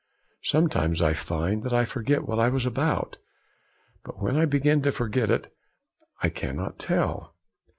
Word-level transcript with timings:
Sometimes 0.41 0.99
I 1.03 1.13
find 1.13 1.61
that 1.61 1.73
I 1.73 1.85
forgot 1.85 2.27
what 2.27 2.39
I 2.39 2.49
was 2.49 2.65
about; 2.65 3.17
But 4.03 4.19
when 4.19 4.35
I 4.35 4.45
began 4.45 4.81
to 4.81 4.91
forget 4.91 5.29
it, 5.29 5.53
I 6.23 6.29
cannot 6.29 6.79
tell. 6.79 7.35